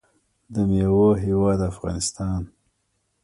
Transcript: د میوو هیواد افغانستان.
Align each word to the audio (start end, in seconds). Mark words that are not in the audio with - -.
د 0.53 0.55
میوو 0.69 1.07
هیواد 1.23 1.59
افغانستان. 1.71 2.41